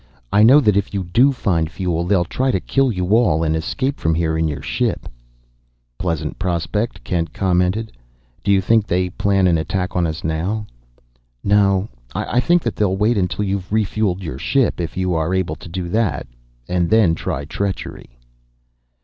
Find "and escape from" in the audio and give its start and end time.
3.43-4.15